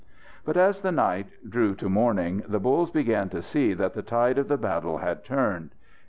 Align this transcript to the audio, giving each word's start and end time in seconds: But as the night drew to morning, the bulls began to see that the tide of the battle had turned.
But 0.43 0.57
as 0.57 0.81
the 0.81 0.91
night 0.91 1.27
drew 1.47 1.75
to 1.75 1.87
morning, 1.87 2.41
the 2.47 2.59
bulls 2.59 2.89
began 2.89 3.29
to 3.29 3.41
see 3.43 3.75
that 3.75 3.93
the 3.93 4.01
tide 4.01 4.39
of 4.39 4.47
the 4.47 4.57
battle 4.57 4.97
had 4.97 5.23
turned. 5.23 5.75